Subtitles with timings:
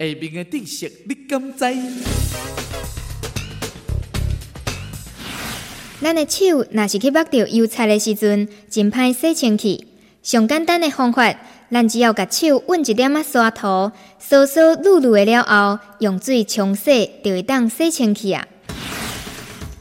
[0.00, 1.64] 下面的知识你敢知？
[6.00, 9.88] 咱的手若是去挖掉油菜的时阵，真歹洗清气。
[10.22, 11.34] 上简单的方法，
[11.72, 13.90] 咱只要把手揾一点仔沙土，
[14.20, 18.46] 搜搜露露的了后，用水冲洗，就会当洗清气啊。